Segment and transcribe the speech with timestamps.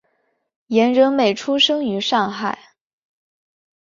[0.65, 2.73] 严仁美出生于上海。